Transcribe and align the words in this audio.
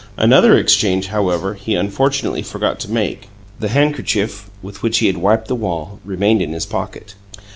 Another 0.17 0.57
exchange, 0.57 1.09
however, 1.09 1.53
he 1.53 1.75
unfortunately 1.75 2.41
forgot 2.41 2.79
to 2.79 2.91
make: 2.91 3.29
the 3.59 3.67
handkerchief 3.69 4.49
with 4.63 4.81
which 4.81 4.97
he 4.97 5.05
had 5.05 5.17
wiped 5.17 5.47
the 5.47 5.53
wall 5.53 5.99
remained 6.03 6.41
in 6.41 6.53
his 6.53 6.65
pocket. 6.65 7.13